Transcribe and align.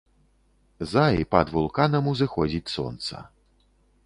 За 0.93 1.03
і 1.21 1.27
пад 1.35 1.53
вулканам, 1.57 2.09
узыходзіць 2.13 2.73
сонца. 2.79 3.15